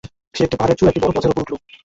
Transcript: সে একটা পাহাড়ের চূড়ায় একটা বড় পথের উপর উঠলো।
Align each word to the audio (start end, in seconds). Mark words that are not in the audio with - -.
সে 0.35 0.43
একটা 0.43 0.57
পাহাড়ের 0.57 0.77
চূড়ায় 0.77 0.91
একটা 0.91 1.03
বড় 1.03 1.15
পথের 1.15 1.31
উপর 1.31 1.43
উঠলো। 1.43 1.55